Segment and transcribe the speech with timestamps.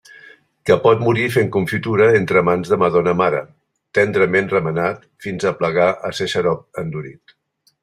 [0.69, 3.43] Que pot morir fent confitura entre mans de madona mare,
[3.99, 7.39] tendrament remenat fins a aplegar a ser xarop endurit.